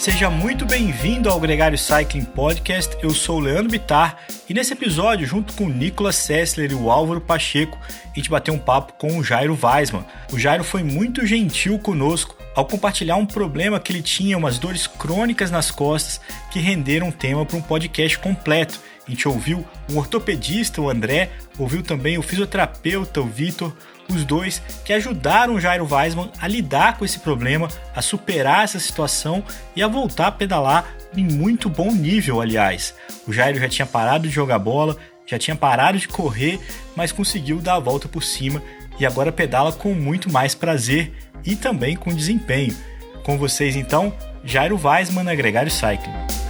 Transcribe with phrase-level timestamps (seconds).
[0.00, 2.96] Seja muito bem-vindo ao Gregário Cycling Podcast.
[3.02, 4.16] Eu sou o Leandro Bitar
[4.48, 8.54] e nesse episódio, junto com o Nicolas Sessler e o Álvaro Pacheco, a gente bateu
[8.54, 10.06] um papo com o Jairo Weisman.
[10.32, 14.86] O Jairo foi muito gentil conosco ao compartilhar um problema que ele tinha, umas dores
[14.86, 16.18] crônicas nas costas,
[16.50, 18.80] que renderam um tema para um podcast completo.
[19.06, 21.28] A gente ouviu um ortopedista, o André,
[21.58, 23.76] ouviu também o fisioterapeuta, o Vitor,
[24.12, 29.42] os dois que ajudaram Jairo Weisman a lidar com esse problema, a superar essa situação
[29.74, 30.84] e a voltar a pedalar
[31.16, 32.94] em muito bom nível, aliás.
[33.26, 34.96] O Jairo já tinha parado de jogar bola,
[35.26, 36.60] já tinha parado de correr,
[36.96, 38.62] mas conseguiu dar a volta por cima
[38.98, 41.12] e agora pedala com muito mais prazer
[41.44, 42.76] e também com desempenho.
[43.22, 44.12] Com vocês então,
[44.44, 46.49] Jairo Weisman na Gregário Cycling.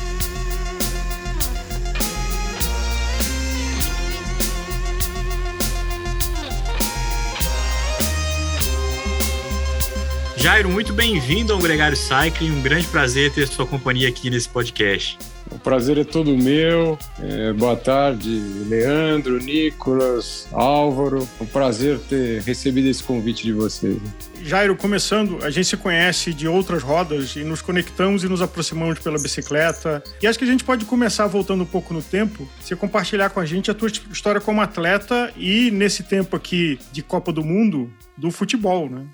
[10.41, 12.49] Jairo, muito bem-vindo ao Gregário Cycling.
[12.49, 15.15] Um grande prazer ter sua companhia aqui nesse podcast.
[15.51, 16.97] O prazer é todo meu.
[17.19, 21.29] É, boa tarde, Leandro, Nicolas, Álvaro.
[21.39, 23.99] É um prazer ter recebido esse convite de vocês.
[24.41, 28.97] Jairo, começando, a gente se conhece de outras rodas e nos conectamos e nos aproximamos
[28.97, 30.03] pela bicicleta.
[30.19, 33.39] E acho que a gente pode começar voltando um pouco no tempo, você compartilhar com
[33.39, 37.93] a gente a tua história como atleta e nesse tempo aqui de Copa do Mundo
[38.17, 39.05] do futebol, né?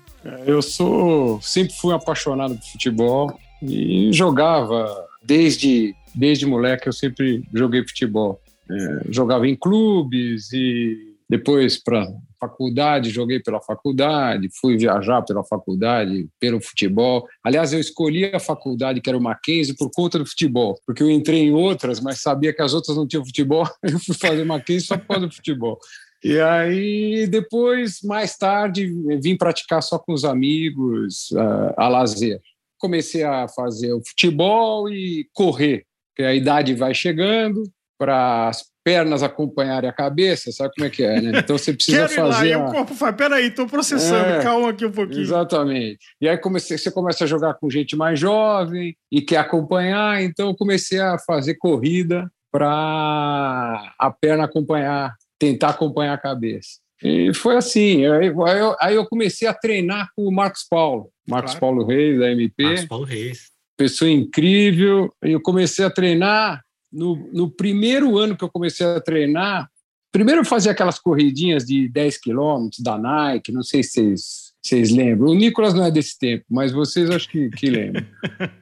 [0.46, 6.88] Eu sou, sempre fui apaixonado por futebol e jogava desde desde moleque.
[6.88, 8.40] Eu sempre joguei futebol.
[8.70, 12.06] É, jogava em clubes e depois para
[12.40, 17.26] faculdade joguei pela faculdade, fui viajar pela faculdade pelo futebol.
[17.42, 21.10] Aliás, eu escolhi a faculdade que era o Mackenzie por conta do futebol, porque eu
[21.10, 23.68] entrei em outras, mas sabia que as outras não tinham futebol.
[23.82, 25.78] Eu fui fazer Mackenzie só por causa do futebol.
[26.22, 32.40] E aí, depois, mais tarde, vim praticar só com os amigos, uh, a lazer.
[32.78, 37.62] Comecei a fazer o futebol e correr, porque a idade vai chegando
[37.98, 41.40] para as pernas acompanharem a cabeça, sabe como é que é, né?
[41.40, 42.46] Então você precisa Quero fazer.
[42.46, 42.66] Ir lá, a...
[42.66, 45.20] e o corpo fala, peraí, estou processando, é, calma aqui um pouquinho.
[45.20, 45.98] Exatamente.
[46.20, 50.54] E aí comecei, você começa a jogar com gente mais jovem e quer acompanhar, então
[50.54, 56.78] comecei a fazer corrida para a perna acompanhar tentar acompanhar a cabeça.
[57.02, 58.04] E foi assim.
[58.06, 61.60] Aí eu, aí eu comecei a treinar com o Marcos Paulo, Marcos claro.
[61.60, 62.62] Paulo Reis, da MP.
[62.62, 63.50] Marcos Paulo Reis.
[63.76, 65.12] Pessoa incrível.
[65.22, 66.62] Eu comecei a treinar.
[66.90, 69.68] No, no primeiro ano que eu comecei a treinar,
[70.10, 74.90] primeiro eu fazia aquelas corridinhas de 10 quilômetros da Nike, não sei se vocês vocês
[74.90, 75.30] lembram?
[75.30, 78.04] O Nicolas não é desse tempo, mas vocês acho que, que lembram.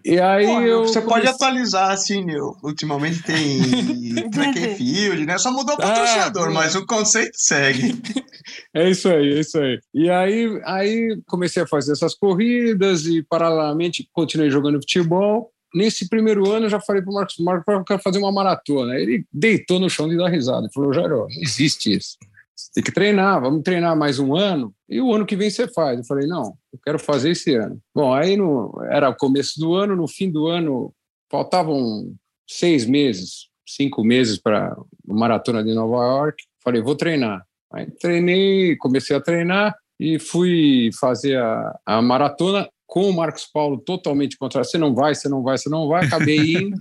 [0.04, 0.80] E aí Pô, eu.
[0.82, 1.02] Você comecei...
[1.02, 2.54] pode atualizar, assim, meu.
[2.62, 3.60] Ultimamente tem
[4.30, 5.38] track and field, né?
[5.38, 7.94] Só mudou o patrocinador, ah, mas o conceito segue.
[8.72, 9.80] É isso aí, é isso aí.
[9.92, 15.50] E aí, aí comecei a fazer essas corridas e, paralelamente, continuei jogando futebol.
[15.74, 18.94] Nesse primeiro ano, eu já falei para o Marcos, Marcos, eu quero fazer uma maratona.
[18.94, 20.60] Ele deitou no chão de dar risada.
[20.60, 22.16] Ele falou, Jairo, não existe isso.
[22.56, 25.68] Você tem que treinar, vamos treinar mais um ano e o ano que vem você
[25.68, 25.98] faz.
[25.98, 27.78] Eu falei, não, eu quero fazer esse ano.
[27.94, 30.90] Bom, aí no, era o começo do ano, no fim do ano
[31.30, 32.14] faltavam
[32.48, 36.42] seis meses, cinco meses para a maratona de Nova York.
[36.64, 37.44] Falei, vou treinar.
[37.70, 43.78] Aí treinei, comecei a treinar e fui fazer a, a maratona com o Marcos Paulo
[43.78, 44.64] totalmente contra.
[44.64, 46.06] Você não vai, você não vai, você não vai.
[46.06, 46.76] Acabei indo.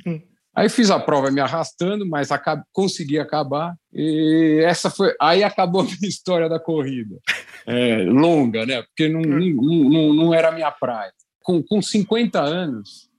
[0.56, 3.76] Aí fiz a prova me arrastando, mas acab consegui acabar.
[3.94, 5.14] E essa foi.
[5.20, 7.18] Aí acabou a minha história da corrida.
[7.68, 8.82] É, longa, né?
[8.84, 9.56] Porque não, hum.
[9.56, 11.12] não, não, não era a minha praia.
[11.44, 13.10] Com, com 50 anos,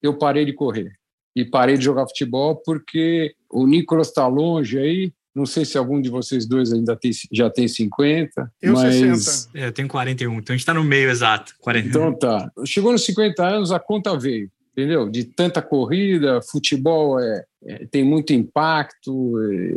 [0.00, 0.92] eu parei de correr.
[1.36, 5.12] E parei de jogar futebol porque o Nicolas está longe aí.
[5.34, 8.52] Não sei se algum de vocês dois ainda tem, já tem 50.
[8.62, 8.94] Eu mas...
[8.94, 9.58] 60.
[9.58, 11.54] É, eu tenho 41, então a gente está no meio exato.
[11.58, 11.88] 41.
[11.88, 12.52] Então tá.
[12.64, 15.08] Chegou nos 50 anos, a conta veio entendeu?
[15.08, 19.34] De tanta corrida, futebol é, é tem muito impacto,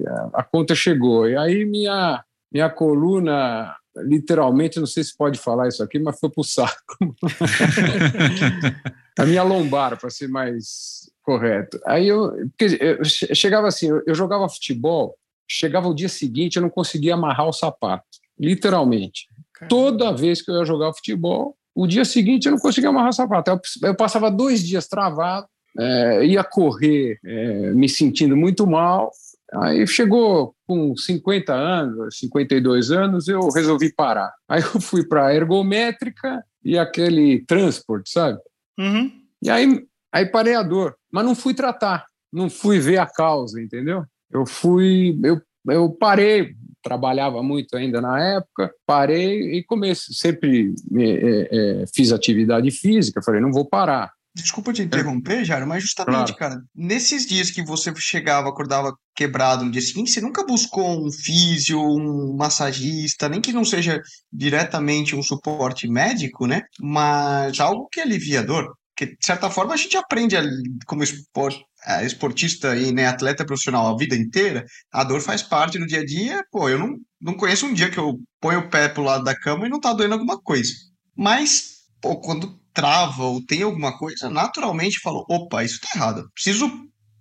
[0.07, 1.29] a, a, conta chegou.
[1.29, 6.29] E aí minha, minha coluna, literalmente, não sei se pode falar isso aqui, mas foi
[6.29, 6.97] para o saco.
[9.17, 11.79] a minha lombar, para ser mais correto.
[11.85, 12.33] Aí eu,
[12.79, 15.15] eu chegava assim, eu, eu jogava futebol,
[15.47, 18.05] chegava o dia seguinte, eu não conseguia amarrar o sapato,
[18.39, 19.27] literalmente.
[19.53, 19.69] Caramba.
[19.69, 23.51] Toda vez que eu ia jogar futebol, O dia seguinte eu não conseguia amarrar sapato.
[23.51, 25.45] Eu, eu passava dois dias travado,
[25.77, 29.11] é, ia correr é, me sentindo muito mal.
[29.53, 34.33] Aí chegou com 50 anos, 52 anos, eu resolvi parar.
[34.49, 38.39] Aí eu fui para a ergométrica e aquele transporte, sabe?
[38.79, 39.11] Uhum.
[39.43, 43.61] E aí, aí parei a dor, mas não fui tratar, não fui ver a causa,
[43.61, 44.03] entendeu?
[44.31, 51.81] Eu fui, eu, eu parei, trabalhava muito ainda na época, parei e comecei, sempre é,
[51.81, 54.11] é, fiz atividade física, falei, não vou parar.
[54.35, 56.35] Desculpa te interromper, Jairo, mas justamente, claro.
[56.35, 61.11] cara, nesses dias que você chegava, acordava quebrado no dia seguinte, você nunca buscou um
[61.11, 63.99] físio, um massagista, nem que não seja
[64.31, 66.61] diretamente um suporte médico, né?
[66.79, 68.71] Mas algo que alivia a dor.
[68.95, 70.43] Porque, de certa forma, a gente aprende a,
[70.85, 71.63] como esporte,
[72.03, 76.05] esportista e né, atleta profissional a vida inteira, a dor faz parte do dia a
[76.05, 76.43] dia.
[76.51, 79.37] Pô, eu não, não conheço um dia que eu ponho o pé pro lado da
[79.37, 80.73] cama e não tá doendo alguma coisa.
[81.15, 86.69] Mas, pô, quando trava ou tem alguma coisa, naturalmente falou: opa, isso tá errado, preciso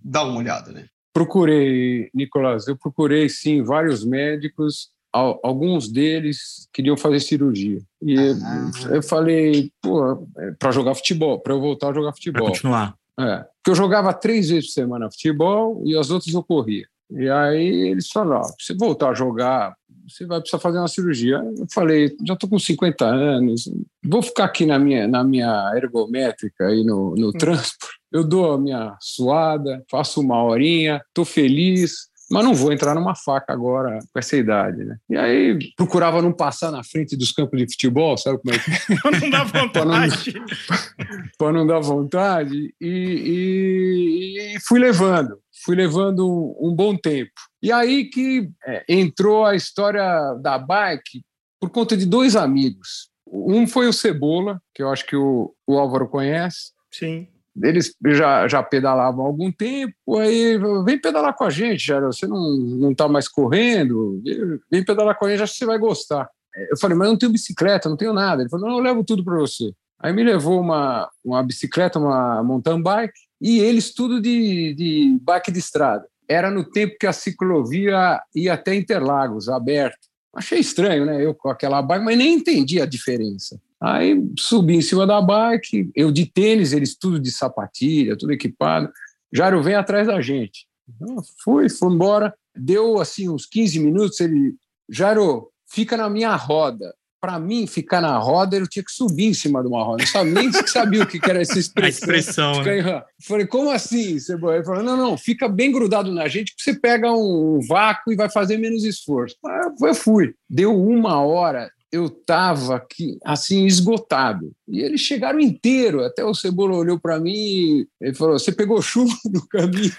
[0.02, 0.86] dar uma olhada, né?
[1.12, 7.80] Procurei, Nicolás, eu procurei sim vários médicos, alguns deles queriam fazer cirurgia.
[8.02, 8.70] E ah.
[8.90, 12.42] eu falei, pô, é para jogar futebol, para eu voltar a jogar futebol.
[12.42, 12.94] Pra continuar.
[13.18, 16.86] É, porque eu jogava três vezes por semana futebol e as outras eu corria.
[17.10, 19.74] E aí eles falaram, se você voltar a jogar
[20.08, 21.42] você vai precisar fazer uma cirurgia.
[21.58, 23.68] Eu falei, já estou com 50 anos,
[24.04, 27.32] vou ficar aqui na minha, na minha ergométrica aí no, no hum.
[27.32, 27.96] transporte.
[28.12, 33.14] Eu dou a minha suada, faço uma horinha, estou feliz, mas não vou entrar numa
[33.14, 34.96] faca agora com essa idade, né?
[35.08, 38.70] E aí procurava não passar na frente dos campos de futebol, sabe como é que
[38.70, 38.96] é?
[39.00, 40.34] Para não dar vontade.
[41.38, 42.74] Para não, não, dar vontade.
[42.80, 47.32] E, e, e, fui levando, fui levando um, um bom tempo.
[47.62, 51.22] E aí que é, entrou a história da bike
[51.60, 53.08] por conta de dois amigos.
[53.28, 56.72] Um foi o Cebola, que eu acho que o, o Álvaro conhece.
[56.92, 57.28] Sim.
[57.62, 62.26] Eles já, já pedalavam há algum tempo, aí vem pedalar com a gente, já você
[62.26, 64.22] não está mais correndo,
[64.70, 66.28] vem pedalar com a gente, acho que você vai gostar.
[66.70, 68.42] Eu falei, mas eu não tenho bicicleta, não tenho nada.
[68.42, 69.72] Ele falou, não, eu levo tudo para você.
[69.98, 75.52] Aí me levou uma, uma bicicleta, uma mountain bike, e eles tudo de, de bike
[75.52, 80.06] de estrada era no tempo que a ciclovia ia até Interlagos, aberto.
[80.34, 81.24] Achei estranho, né?
[81.24, 83.60] Eu com aquela bike, mas nem entendi a diferença.
[83.80, 88.90] Aí subi em cima da bike, eu de tênis, eles tudo de sapatilha, tudo equipado.
[89.32, 90.66] Jairo vem atrás da gente.
[90.88, 92.34] Então, fui, fui embora.
[92.56, 94.20] Deu assim uns 15 minutos.
[94.20, 94.54] Ele,
[94.88, 99.34] Jairo, fica na minha roda para mim, ficar na roda, eu tinha que subir em
[99.34, 100.04] cima de uma roda.
[100.04, 102.08] Não sabia, nem sabia o que era essa expressão.
[102.08, 102.62] A expressão.
[102.62, 103.02] Né?
[103.26, 104.12] Falei, como assim?
[104.12, 108.16] Ele falou, não, não, fica bem grudado na gente, que você pega um vácuo e
[108.16, 109.34] vai fazer menos esforço.
[109.82, 110.34] Eu fui.
[110.48, 112.84] Deu uma hora, eu estava
[113.24, 114.52] assim esgotado.
[114.68, 116.04] E eles chegaram inteiro.
[116.04, 119.92] Até o Cebola olhou para mim e falou: Você pegou chuva no caminho?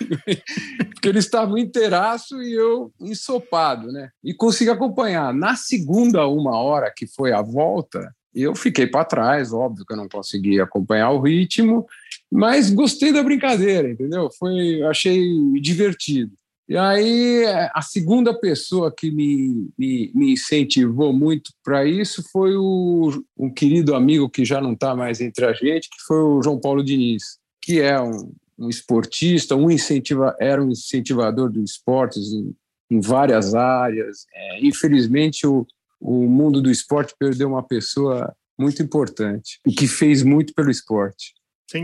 [0.93, 4.09] Porque eles estavam inteiraço e eu ensopado, né?
[4.23, 5.33] E consegui acompanhar.
[5.33, 9.97] Na segunda uma hora, que foi a volta, eu fiquei para trás, óbvio que eu
[9.97, 11.85] não consegui acompanhar o ritmo,
[12.31, 14.29] mas gostei da brincadeira, entendeu?
[14.37, 15.25] Foi, achei
[15.59, 16.31] divertido.
[16.69, 23.23] E aí, a segunda pessoa que me, me, me incentivou muito para isso foi o,
[23.37, 26.59] um querido amigo que já não está mais entre a gente, que foi o João
[26.59, 32.53] Paulo Diniz, que é um, um esportista, um incentiva, era um incentivador do esportes em,
[32.91, 34.25] em várias áreas.
[34.33, 35.65] É, infelizmente, o,
[36.01, 41.33] o mundo do esporte perdeu uma pessoa muito importante e que fez muito pelo esporte.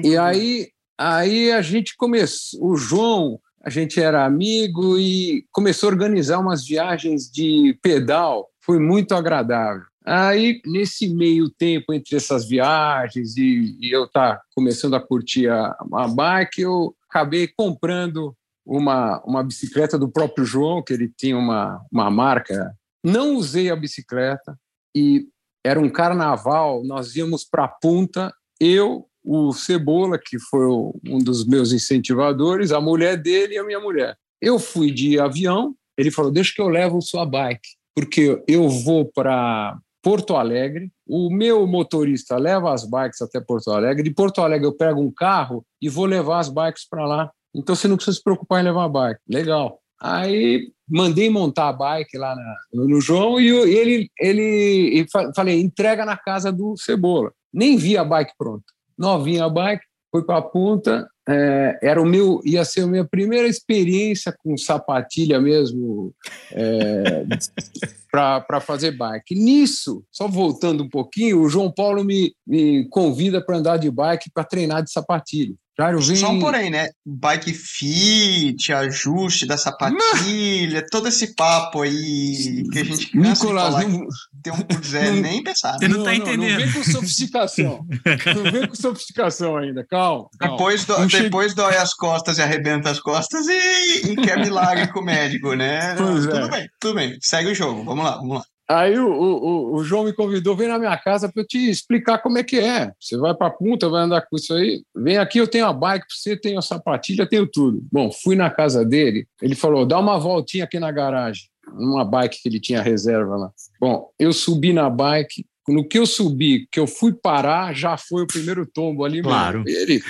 [0.03, 5.93] e aí, aí a gente começou, o João a gente era amigo e começou a
[5.93, 8.49] organizar umas viagens de pedal.
[8.61, 9.83] Foi muito agradável.
[10.05, 15.75] Aí, nesse meio tempo entre essas viagens e, e eu tá começando a curtir a,
[15.93, 21.81] a bike, eu acabei comprando uma, uma bicicleta do próprio João, que ele tinha uma,
[21.89, 22.75] uma marca.
[23.01, 24.57] Não usei a bicicleta
[24.95, 25.27] e
[25.65, 31.45] era um carnaval, nós íamos para a Punta, eu, o Cebola, que foi um dos
[31.45, 34.17] meus incentivadores, a mulher dele e a minha mulher.
[34.41, 39.05] Eu fui de avião, ele falou: Deixa que eu levo sua bike, porque eu vou
[39.05, 44.67] para Porto Alegre, o meu motorista leva as bikes até Porto Alegre, de Porto Alegre
[44.67, 47.31] eu pego um carro e vou levar as bikes para lá.
[47.55, 49.21] Então você não precisa se preocupar em levar a bike.
[49.29, 49.79] Legal.
[50.01, 56.03] Aí mandei montar a bike lá na, no João e ele, ele, ele falei, entrega
[56.03, 57.31] na casa do Cebola.
[57.53, 59.83] Nem vi a bike pronta novinha a bike.
[60.11, 64.57] fui para a punta, é, era o meu, ia ser a minha primeira experiência com
[64.57, 66.13] sapatilha mesmo
[66.51, 67.25] é,
[68.11, 69.33] para fazer bike.
[69.33, 74.31] Nisso, só voltando um pouquinho, o João Paulo me, me convida para andar de bike
[74.33, 75.55] para treinar de sapatilha.
[75.79, 76.15] Jairo, vem...
[76.15, 76.87] Só um porém, né?
[77.03, 83.81] Bike fit, ajuste da sapatilha, todo esse papo aí que a gente cansa Nicolas, de
[83.81, 84.07] falar não...
[84.43, 85.73] tem um por zero, nem pensar.
[85.73, 86.41] Você não, não tá entendendo.
[86.41, 87.87] Não, não vem com sofisticação.
[88.35, 90.29] não vem com sofisticação ainda, calma.
[90.39, 90.57] calma.
[90.57, 94.99] Depois, do, depois dói as costas e arrebenta as costas e, e quer milagre com
[94.99, 95.95] o médico, né?
[95.95, 96.49] Pois tudo é.
[96.49, 97.17] bem, tudo bem.
[97.19, 98.43] Segue o jogo, vamos lá, vamos lá.
[98.73, 102.17] Aí o, o, o, João me convidou, vem na minha casa para eu te explicar
[102.17, 102.91] como é que é.
[102.99, 104.83] Você vai para a punta, vai andar com isso aí.
[104.95, 107.85] Vem aqui, eu tenho a bike para você, tenho a sapatilha, tenho tudo.
[107.91, 112.41] Bom, fui na casa dele, ele falou, dá uma voltinha aqui na garagem, numa bike
[112.41, 113.51] que ele tinha reserva lá.
[113.79, 118.23] Bom, eu subi na bike, no que eu subi, que eu fui parar, já foi
[118.23, 119.21] o primeiro tombo ali.
[119.21, 119.63] Claro.
[119.63, 119.81] Mesmo.
[119.81, 120.03] Ele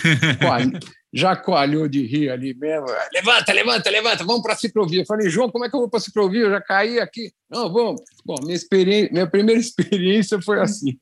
[1.13, 2.87] já coalhou de rir ali mesmo.
[3.13, 5.01] Levanta, levanta, levanta, vamos para a ciclovia.
[5.01, 6.41] Eu falei, João, como é que eu vou para a ciclovia?
[6.41, 7.31] Eu já caí aqui.
[7.47, 8.01] Não, vamos.
[8.25, 10.97] Bom, minha, experiência, minha primeira experiência foi assim.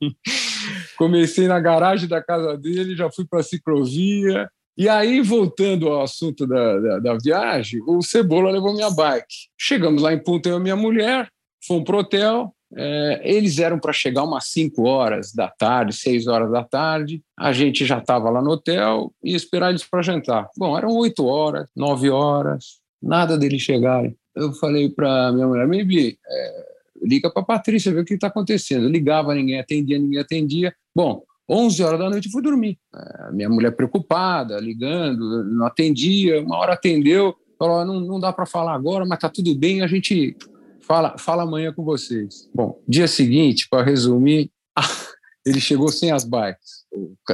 [0.98, 4.48] Comecei na garagem da casa dele, já fui para a ciclovia.
[4.76, 9.48] E aí, voltando ao assunto da, da, da, viagem, o Cebola levou minha bike.
[9.58, 11.28] Chegamos lá em Punta, eu e minha mulher,
[11.66, 16.26] fomos para o hotel, é, eles eram para chegar umas 5 horas da tarde, 6
[16.26, 17.22] horas da tarde.
[17.38, 20.48] A gente já estava lá no hotel e esperar eles para jantar.
[20.56, 24.16] Bom, eram 8 horas, 9 horas, nada deles chegarem.
[24.34, 26.64] Eu falei para minha mulher, Mibi, é,
[27.02, 28.84] liga para a Patrícia, ver o que está acontecendo.
[28.84, 30.74] Eu ligava, ninguém atendia, ninguém atendia.
[30.94, 32.78] Bom, 11 horas da noite eu fui dormir.
[32.94, 36.40] É, minha mulher preocupada, ligando, não atendia.
[36.40, 39.86] Uma hora atendeu, falou: não, não dá para falar agora, mas está tudo bem, a
[39.86, 40.36] gente
[40.82, 42.48] Fala, fala amanhã com vocês.
[42.54, 44.50] Bom, dia seguinte, para resumir,
[45.46, 46.84] ele chegou sem as bikes.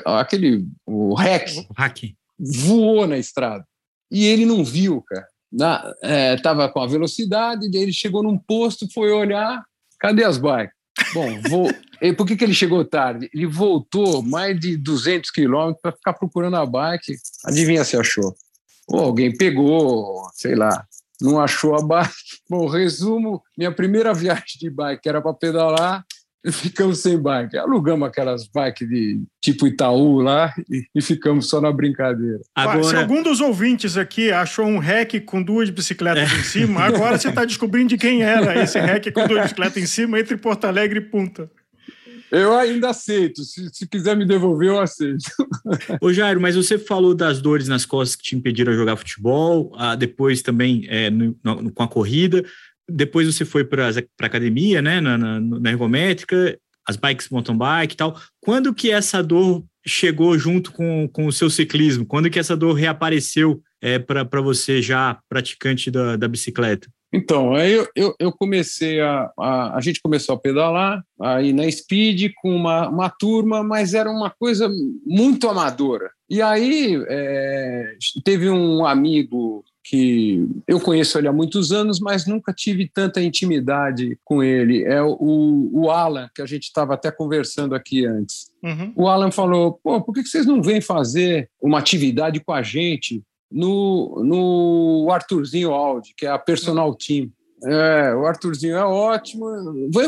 [0.05, 3.65] Aquele, o hack, o hack voou na estrada.
[4.11, 5.27] E ele não viu, cara.
[5.51, 9.65] Na, é, tava com a velocidade, ele chegou num posto, foi olhar,
[9.99, 10.75] cadê as bikes?
[11.15, 11.71] Bom, vou,
[12.03, 13.31] e por que, que ele chegou tarde?
[13.33, 17.17] Ele voltou mais de 200 quilômetros para ficar procurando a bike.
[17.45, 18.37] Adivinha se achou?
[18.89, 20.87] Ou alguém pegou, sei lá,
[21.21, 22.13] não achou a bike.
[22.49, 26.05] Bom, resumo: minha primeira viagem de bike era para pedalar,
[26.53, 27.57] ficamos sem bike.
[27.57, 32.41] Alugamos aquelas bikes de tipo Itaú lá e, e ficamos só na brincadeira.
[32.55, 32.85] Agora...
[32.85, 36.37] Se algum dos ouvintes aqui achou um REC com duas bicicletas é.
[36.37, 39.87] em cima, agora você está descobrindo de quem era esse REC com duas bicicletas em
[39.87, 41.51] cima entre Porto Alegre e Punta.
[42.31, 43.43] Eu ainda aceito.
[43.43, 45.25] Se, se, quiser me devolver, eu aceito.
[46.01, 49.95] Ô, Jairo, mas você falou das dores nas costas que te impediram jogar futebol, ah,
[49.95, 52.45] depois também é, no, no, com a corrida.
[52.89, 57.95] Depois você foi para a academia, né, na, na, na ergométrica, as bikes mountain bike
[57.95, 58.19] e tal.
[58.41, 62.07] Quando que essa dor chegou junto com, com o seu ciclismo?
[62.07, 66.89] Quando que essa dor reapareceu é, para você já praticante da, da bicicleta?
[67.13, 69.81] Então, aí eu, eu, eu comecei a, a, a.
[69.81, 74.71] gente começou a pedalar, aí na Speed com uma, uma turma, mas era uma coisa
[75.07, 76.11] muito amadora.
[76.29, 82.53] E aí é, teve um amigo que eu conheço ele há muitos anos, mas nunca
[82.53, 84.85] tive tanta intimidade com ele.
[84.85, 85.17] É o,
[85.73, 88.51] o Alan, que a gente estava até conversando aqui antes.
[88.63, 88.93] Uhum.
[88.95, 93.23] O Alan falou: pô, por que vocês não vêm fazer uma atividade com a gente
[93.51, 97.31] no, no Arthurzinho Audi, que é a personal team.
[97.65, 99.47] É, o Arthurzinho é ótimo.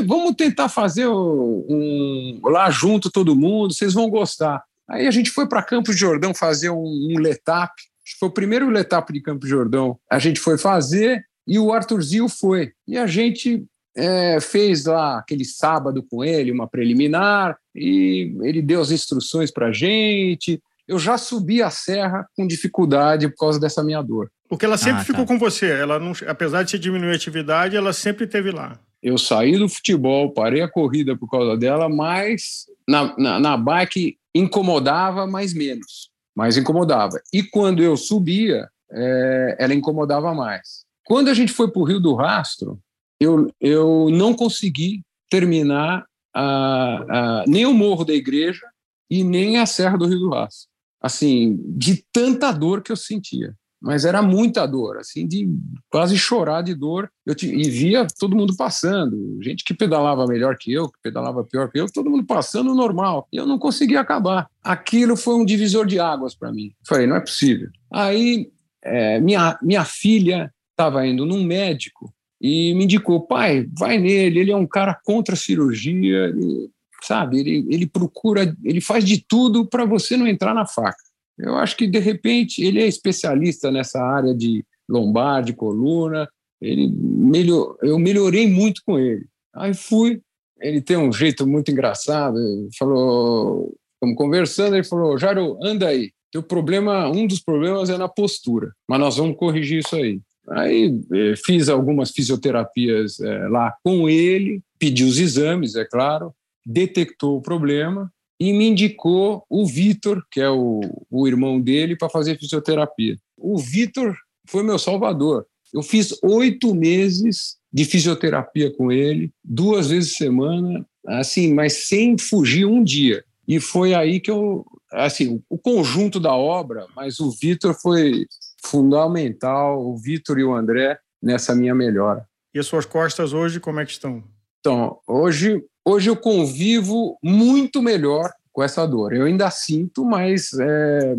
[0.06, 4.62] Vamos tentar fazer um, lá junto todo mundo, vocês vão gostar.
[4.88, 7.72] Aí a gente foi para Campos de Jordão fazer um, um letap.
[8.18, 9.98] Foi o primeiro letap de Campos de Jordão.
[10.10, 12.72] A gente foi fazer e o Arthurzinho foi.
[12.86, 13.64] E a gente
[13.96, 19.68] é, fez lá aquele sábado com ele, uma preliminar, e ele deu as instruções para
[19.68, 24.28] a gente eu já subi a serra com dificuldade por causa dessa minha dor.
[24.48, 25.26] Porque ela sempre ah, ficou tá.
[25.28, 28.76] com você, ela não, apesar de se diminuir a atividade, ela sempre esteve lá.
[29.00, 34.18] Eu saí do futebol, parei a corrida por causa dela, mas na, na, na bike
[34.34, 36.10] incomodava, mas menos.
[36.34, 37.20] Mais incomodava.
[37.32, 40.84] E quando eu subia, é, ela incomodava mais.
[41.04, 42.80] Quando a gente foi para o Rio do Rastro,
[43.20, 46.04] eu, eu não consegui terminar
[46.34, 48.66] a, a, nem o Morro da Igreja
[49.08, 50.69] e nem a Serra do Rio do Rastro
[51.00, 53.54] assim, de tanta dor que eu sentia.
[53.80, 55.48] Mas era muita dor, assim, de
[55.90, 57.10] quase chorar de dor.
[57.24, 61.42] Eu te, e via todo mundo passando, gente que pedalava melhor que eu, que pedalava
[61.44, 63.26] pior que eu, todo mundo passando normal.
[63.32, 64.50] E eu não conseguia acabar.
[64.62, 66.72] Aquilo foi um divisor de águas para mim.
[66.86, 67.70] Falei, não é possível.
[67.90, 68.50] Aí,
[68.82, 74.50] é, minha, minha filha estava indo num médico e me indicou, pai, vai nele, ele
[74.50, 76.70] é um cara contra a cirurgia, ele
[77.02, 77.40] sabe?
[77.40, 80.98] Ele, ele procura, ele faz de tudo para você não entrar na faca.
[81.38, 86.28] Eu acho que, de repente, ele é especialista nessa área de lombar, de coluna.
[86.60, 89.26] Ele melhor, eu melhorei muito com ele.
[89.54, 90.20] Aí fui.
[90.60, 92.38] Ele tem um jeito muito engraçado.
[92.38, 94.76] Ele falou, estamos conversando.
[94.76, 96.10] Ele falou, Jairo, anda aí.
[96.30, 100.20] Teu problema, um dos problemas é na postura, mas nós vamos corrigir isso aí.
[100.48, 106.32] Aí eh, fiz algumas fisioterapias eh, lá com ele, pedi os exames, é claro,
[106.70, 112.08] detectou o problema e me indicou o Vitor, que é o, o irmão dele, para
[112.08, 113.16] fazer fisioterapia.
[113.36, 114.16] O Vitor
[114.48, 115.46] foi meu salvador.
[115.74, 122.16] Eu fiz oito meses de fisioterapia com ele, duas vezes por semana, assim, mas sem
[122.18, 123.22] fugir um dia.
[123.46, 128.26] E foi aí que eu, assim, o conjunto da obra, mas o Vitor foi
[128.64, 132.26] fundamental, o Vitor e o André, nessa minha melhora.
[132.54, 134.24] E as suas costas hoje, como é que estão?
[134.60, 139.12] Então, hoje, hoje eu convivo muito melhor com essa dor.
[139.12, 141.14] Eu ainda sinto, mas é,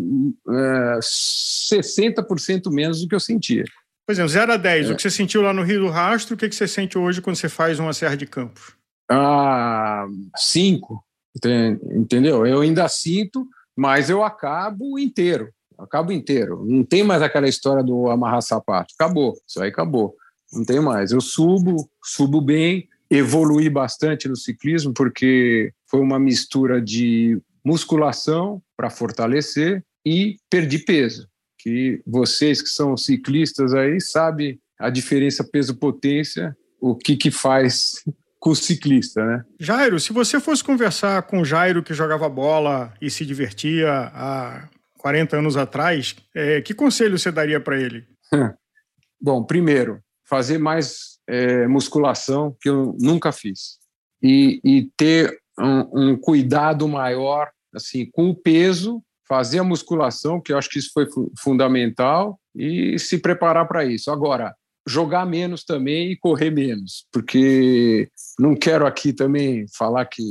[0.48, 3.64] é 60% menos do que eu sentia.
[4.06, 4.92] Por exemplo, 0 a 10, é.
[4.92, 7.36] o que você sentiu lá no Rio do Rastro, o que você sente hoje quando
[7.36, 8.74] você faz uma serra de campos?
[9.10, 11.04] Ah, 5,
[11.94, 12.46] entendeu?
[12.46, 16.64] Eu ainda sinto, mas eu acabo inteiro, acabo inteiro.
[16.66, 18.94] Não tem mais aquela história do amarrar sapato.
[18.98, 20.14] Acabou, isso aí acabou.
[20.52, 21.12] Não tem mais.
[21.12, 28.88] Eu subo, subo bem, evoluí bastante no ciclismo, porque foi uma mistura de musculação para
[28.88, 31.28] fortalecer e perdi peso.
[31.58, 38.02] Que vocês que são ciclistas aí sabem a diferença peso-potência, o que, que faz
[38.40, 39.44] com o ciclista, né?
[39.60, 44.68] Jairo, se você fosse conversar com o Jairo que jogava bola e se divertia há
[44.98, 48.04] 40 anos atrás, é, que conselho você daria para ele?
[49.20, 53.78] Bom, primeiro, fazer mais é, musculação, que eu nunca fiz.
[54.22, 60.52] E, e ter um, um, cuidado maior assim com o peso, fazer a musculação, que
[60.52, 61.06] eu acho que isso foi
[61.38, 64.10] fundamental, e se preparar para isso.
[64.10, 64.54] Agora,
[64.86, 70.22] jogar menos também e correr menos, porque não quero aqui também falar que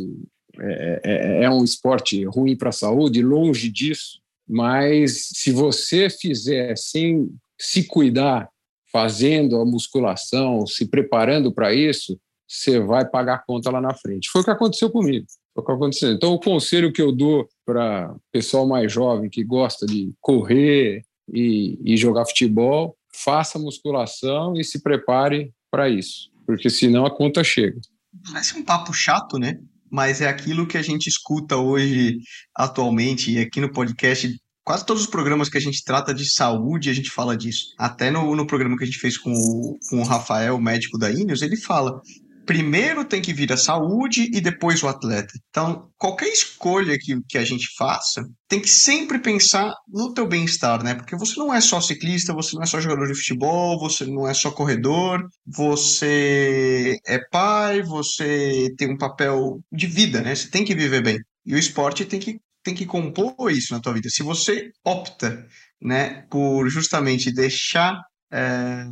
[0.60, 6.78] é, é, é um esporte ruim para a saúde, longe disso, mas se você fizer
[6.78, 8.50] sem se cuidar
[8.92, 14.30] fazendo a musculação, se preparando para isso, você vai pagar a conta lá na frente.
[14.30, 15.26] Foi o que aconteceu comigo.
[15.54, 16.12] Foi o que aconteceu.
[16.12, 21.80] Então, o conselho que eu dou para pessoal mais jovem que gosta de correr e,
[21.84, 27.80] e jogar futebol, faça musculação e se prepare para isso, porque senão a conta chega.
[28.26, 29.58] Parece um papo chato, né?
[29.90, 32.20] Mas é aquilo que a gente escuta hoje,
[32.56, 36.90] atualmente, e aqui no podcast Quase todos os programas que a gente trata de saúde,
[36.90, 37.74] a gente fala disso.
[37.78, 41.12] Até no, no programa que a gente fez com o, com o Rafael, médico da
[41.12, 42.00] Ineos, ele fala:
[42.46, 45.34] primeiro tem que vir a saúde e depois o atleta.
[45.50, 50.84] Então, qualquer escolha que, que a gente faça, tem que sempre pensar no teu bem-estar,
[50.84, 50.94] né?
[50.94, 54.28] Porque você não é só ciclista, você não é só jogador de futebol, você não
[54.28, 60.36] é só corredor, você é pai, você tem um papel de vida, né?
[60.36, 61.20] Você tem que viver bem.
[61.46, 64.10] E o esporte tem que tem que compor isso na tua vida.
[64.10, 65.48] Se você opta,
[65.82, 68.00] né, por justamente deixar
[68.32, 68.86] é,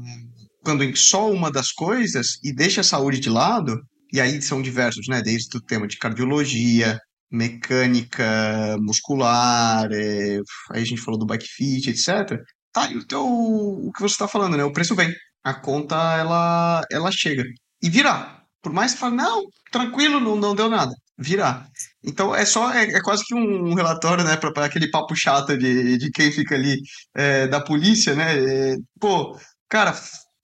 [0.63, 3.79] quando em só uma das coisas e deixa a saúde de lado,
[4.11, 6.99] e aí são diversos, né, desde o tema de cardiologia,
[7.31, 10.39] mecânica muscular, é,
[10.71, 12.39] aí a gente falou do bike fit, etc.
[12.73, 15.95] Tá, e o teu, o que você está falando, né, o preço vem, a conta
[16.17, 17.43] ela, ela chega
[17.81, 18.38] e virá.
[18.61, 21.67] Por mais que fale, não, tranquilo, não, não deu nada virar.
[22.03, 25.97] Então é só é, é quase que um relatório, né, para aquele papo chato de,
[25.97, 26.77] de quem fica ali
[27.15, 28.71] é, da polícia, né?
[28.71, 29.93] É, pô, cara,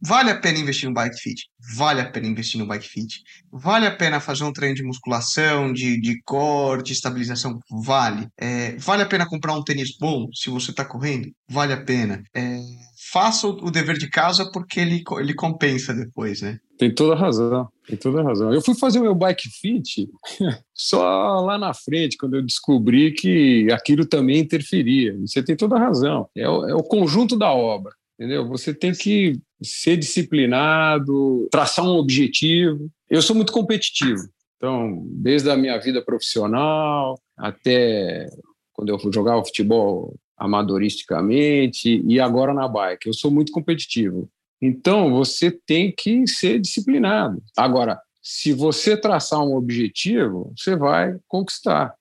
[0.01, 1.43] vale a pena investir no bike fit,
[1.75, 5.71] vale a pena investir no bike fit, vale a pena fazer um treino de musculação,
[5.71, 8.27] de, de corte, estabilização, vale.
[8.37, 12.21] É, vale a pena comprar um tênis bom se você está correndo, vale a pena.
[12.33, 12.54] É,
[13.11, 16.59] faça o dever de casa porque ele, ele compensa depois, né?
[16.77, 18.53] Tem toda razão, tem toda razão.
[18.53, 20.09] Eu fui fazer o meu bike fit
[20.73, 25.17] só lá na frente, quando eu descobri que aquilo também interferia.
[25.19, 26.27] Você tem toda razão.
[26.35, 28.47] É o, é o conjunto da obra, entendeu?
[28.49, 32.89] Você tem que ser disciplinado, traçar um objetivo.
[33.09, 34.27] Eu sou muito competitivo.
[34.57, 38.27] Então, desde a minha vida profissional até
[38.73, 43.07] quando eu jogava futebol amadoristicamente e agora na bike.
[43.07, 44.29] Eu sou muito competitivo.
[44.61, 47.41] Então, você tem que ser disciplinado.
[47.57, 51.93] Agora, se você traçar um objetivo, você vai conquistar.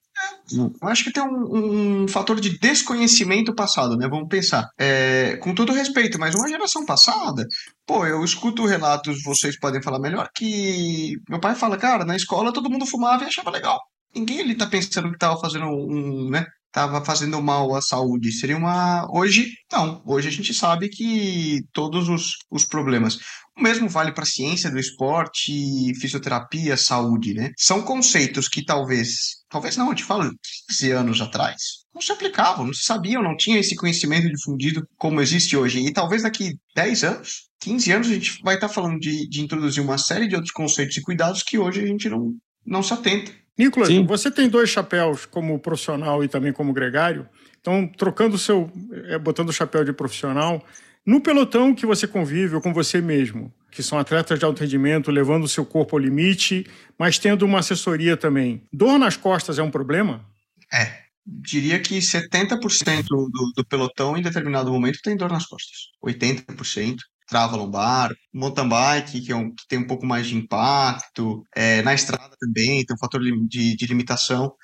[0.53, 4.09] Eu acho que tem um, um, fator de desconhecimento passado, né?
[4.09, 4.70] Vamos pensar.
[4.79, 7.47] É, com todo respeito, mas uma geração passada,
[7.87, 12.53] pô, eu escuto relatos, vocês podem falar melhor, que meu pai fala, cara, na escola
[12.53, 13.81] todo mundo fumava e achava legal.
[14.14, 16.47] Ninguém ali tá pensando que tava fazendo um, né?
[16.74, 18.32] Estava fazendo mal à saúde.
[18.32, 19.08] Seria uma.
[19.12, 20.02] Hoje, não.
[20.04, 23.18] Hoje a gente sabe que todos os, os problemas.
[23.56, 27.52] O mesmo vale para a ciência do esporte, fisioterapia, saúde, né?
[27.56, 29.44] São conceitos que talvez.
[29.48, 30.28] Talvez não, eu te falo
[30.68, 31.84] 15 anos atrás.
[31.94, 35.78] Não se aplicavam, não se sabiam, não tinha esse conhecimento difundido como existe hoje.
[35.78, 39.80] E talvez daqui 10 anos, 15 anos, a gente vai estar falando de, de introduzir
[39.80, 42.34] uma série de outros conceitos e cuidados que hoje a gente não,
[42.66, 43.30] não se atenta.
[43.56, 44.04] Nicolas, Sim.
[44.04, 47.28] você tem dois chapéus como profissional e também como gregário.
[47.60, 48.70] Então, trocando o seu,
[49.06, 50.62] é, botando o chapéu de profissional,
[51.06, 55.10] no pelotão que você convive ou com você mesmo, que são atletas de alto rendimento,
[55.10, 56.66] levando o seu corpo ao limite,
[56.98, 58.62] mas tendo uma assessoria também.
[58.72, 60.24] Dor nas costas é um problema?
[60.72, 61.04] É.
[61.26, 65.90] Diria que 70% do, do pelotão, em determinado momento, tem dor nas costas.
[66.04, 71.42] 80% trava lombar, mountain bike, que, é um, que tem um pouco mais de impacto,
[71.54, 74.54] é, na estrada também tem um fator de, de limitação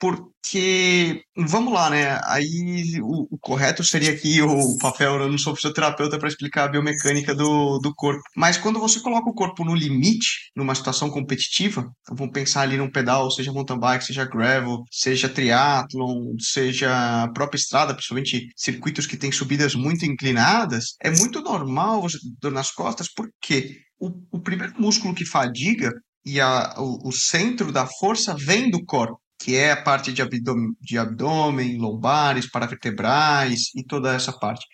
[0.00, 2.20] porque, vamos lá, né?
[2.24, 6.68] Aí o, o, correto seria aqui o papel, eu não sou fisioterapeuta para explicar a
[6.68, 8.22] biomecânica do, do corpo.
[8.36, 12.90] Mas quando você coloca o corpo no limite, numa situação competitiva, vamos pensar ali num
[12.90, 19.16] pedal, seja mountain bike, seja gravel, seja triathlon, seja a própria estrada, principalmente circuitos que
[19.16, 24.40] têm subidas muito inclinadas, é muito normal você ter dor nas costas, porque o, o
[24.40, 25.92] primeiro músculo que fadiga
[26.24, 30.20] e a, o, o centro da força vem do corpo que é a parte de
[30.20, 34.66] abdômen, de abdômen, lombares, paravertebrais e toda essa parte.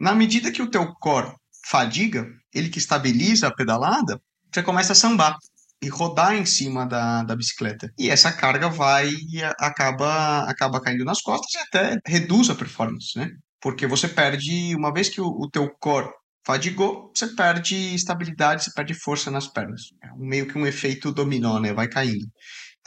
[0.00, 1.34] Na medida que o teu core
[1.66, 4.20] fadiga, ele que estabiliza a pedalada,
[4.52, 5.36] você começa a sambar
[5.82, 7.92] e rodar em cima da, da bicicleta.
[7.98, 9.10] E essa carga vai
[9.58, 13.28] acaba, acaba caindo nas costas e até reduz a performance, né?
[13.60, 16.10] Porque você perde, uma vez que o, o teu core
[16.44, 19.82] fadigou, você perde estabilidade, você perde força nas pernas.
[20.02, 21.72] É meio que um efeito dominó, né?
[21.72, 22.26] Vai caindo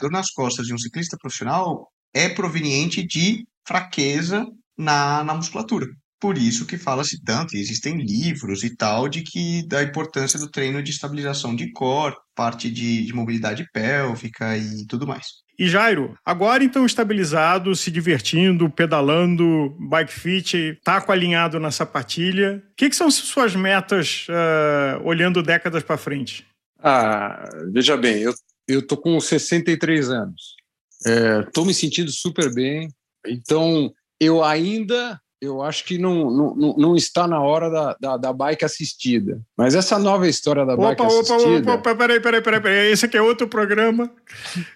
[0.00, 5.86] dor nas costas de um ciclista profissional é proveniente de fraqueza na, na musculatura.
[6.18, 10.50] Por isso que fala-se tanto, e existem livros e tal, de que da importância do
[10.50, 15.26] treino de estabilização de core, parte de, de mobilidade pélvica e tudo mais.
[15.58, 22.74] E Jairo, agora então estabilizado, se divertindo, pedalando, bike fit, taco alinhado na sapatilha, o
[22.76, 26.46] que, que, são suas metas uh, olhando décadas para frente?
[26.78, 28.34] Ah, veja bem, eu
[28.68, 30.56] eu tô com 63 anos.
[31.46, 32.88] Estou é, me sentindo super bem.
[33.26, 38.32] Então, eu ainda eu acho que não, não, não está na hora da, da, da,
[38.32, 39.40] bike assistida.
[39.56, 41.58] Mas essa nova história da opa, bike opa, assistida...
[41.58, 42.92] Opa, opa, peraí, peraí, peraí, peraí.
[42.92, 44.10] Esse aqui é outro programa.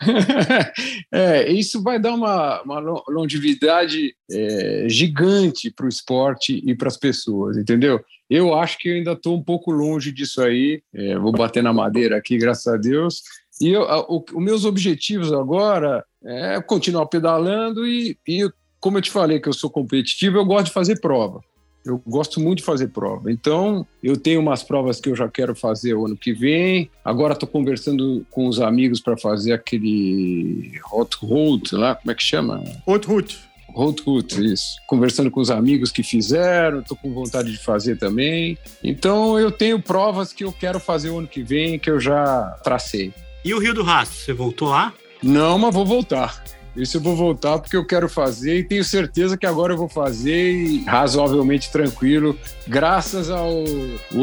[1.10, 6.96] é, isso vai dar uma, uma longevidade é, gigante para o esporte e para as
[6.96, 7.98] pessoas, entendeu?
[8.28, 10.82] Eu acho que eu ainda estou um pouco longe disso aí.
[10.94, 13.22] É, vou bater na madeira aqui, graças a Deus.
[13.60, 18.48] E eu, os meus objetivos agora é continuar pedalando e, e,
[18.80, 21.40] como eu te falei que eu sou competitivo, eu gosto de fazer prova.
[21.84, 23.32] Eu gosto muito de fazer prova.
[23.32, 26.90] Então, eu tenho umas provas que eu já quero fazer o ano que vem.
[27.04, 32.22] Agora estou conversando com os amigos para fazer aquele hot road lá, como é que
[32.22, 32.62] chama?
[32.86, 33.38] Hot road.
[33.74, 34.76] Hot road, isso.
[34.86, 38.58] Conversando com os amigos que fizeram, estou com vontade de fazer também.
[38.82, 42.58] Então, eu tenho provas que eu quero fazer o ano que vem, que eu já
[42.62, 43.12] tracei.
[43.44, 44.92] E o Rio do Rastro, você voltou lá?
[45.22, 46.42] Não, mas vou voltar.
[46.76, 49.88] Isso eu vou voltar porque eu quero fazer e tenho certeza que agora eu vou
[49.88, 53.64] fazer e razoavelmente tranquilo, graças ao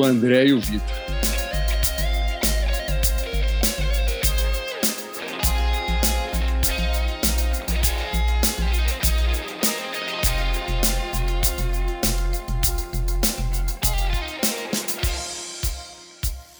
[0.03, 1.36] André e o Vitor.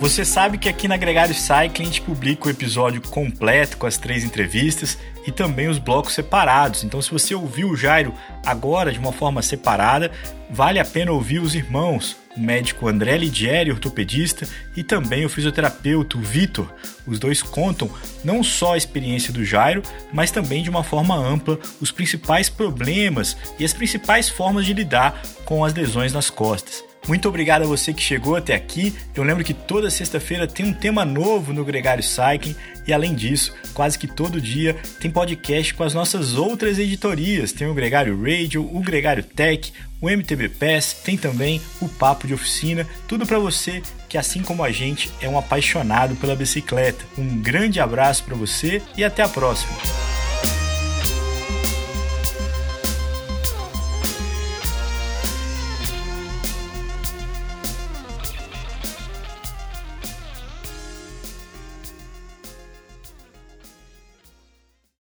[0.00, 3.98] Você sabe que aqui na Gregário Cycling a gente publica o episódio completo com as
[3.98, 6.84] três entrevistas e também os blocos separados.
[6.84, 8.14] Então, se você ouviu o Jairo
[8.46, 10.12] agora de uma forma separada,
[10.48, 16.16] vale a pena ouvir os irmãos, o médico André Ligieri, ortopedista, e também o fisioterapeuta
[16.16, 16.72] o Vitor.
[17.04, 17.90] Os dois contam
[18.22, 19.82] não só a experiência do Jairo,
[20.12, 25.20] mas também de uma forma ampla os principais problemas e as principais formas de lidar
[25.44, 26.87] com as lesões nas costas.
[27.08, 28.94] Muito obrigado a você que chegou até aqui.
[29.16, 32.54] Eu lembro que toda sexta-feira tem um tema novo no Gregário Cycling
[32.86, 37.50] E além disso, quase que todo dia tem podcast com as nossas outras editorias.
[37.50, 42.34] Tem o Gregário Radio, o Gregário Tech, o MTB Pass, tem também o Papo de
[42.34, 47.04] Oficina, tudo para você que assim como a gente é um apaixonado pela bicicleta.
[47.16, 50.17] Um grande abraço para você e até a próxima.